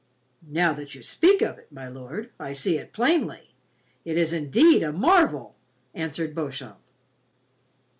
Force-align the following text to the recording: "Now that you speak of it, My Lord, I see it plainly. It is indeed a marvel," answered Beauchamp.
"Now 0.49 0.73
that 0.73 0.95
you 0.95 1.03
speak 1.03 1.43
of 1.43 1.59
it, 1.59 1.71
My 1.71 1.87
Lord, 1.87 2.31
I 2.39 2.53
see 2.53 2.79
it 2.79 2.91
plainly. 2.91 3.53
It 4.03 4.17
is 4.17 4.33
indeed 4.33 4.81
a 4.81 4.91
marvel," 4.91 5.53
answered 5.93 6.33
Beauchamp. 6.33 6.79